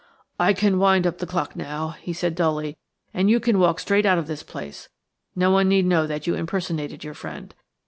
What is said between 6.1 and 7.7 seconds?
you impersonated your friend.